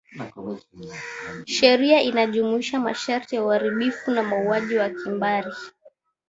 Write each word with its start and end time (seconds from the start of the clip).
sheria 1.45 2.01
inajumuisha 2.01 2.79
masharti 2.79 3.35
ya 3.35 3.43
uharibifu 3.43 4.11
wa 4.11 4.23
mauaji 4.23 4.75
ya 4.75 4.89
kimbari 4.89 5.51